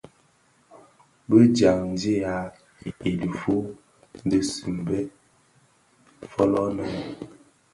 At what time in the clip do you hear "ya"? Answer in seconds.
2.21-2.35